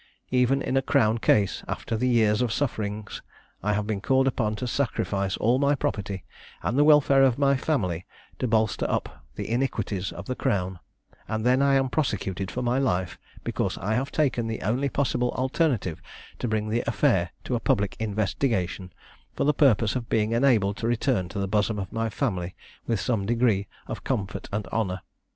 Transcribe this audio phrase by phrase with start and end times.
[0.31, 3.21] Even in a Crown case, after the years of sufferings,
[3.61, 6.23] I have been called upon to sacrifice all my property,
[6.63, 8.07] and the welfare of my family,
[8.39, 10.79] to bolster up the iniquities of the Crown;
[11.27, 16.01] and then am prosecuted for my life, because I have taken the only possible alternative
[16.39, 18.91] to bring the affair to a public investigation,
[19.35, 22.55] for the purpose of being enabled to return to the bosom of my family
[22.87, 25.01] with some degree of comfort and honour.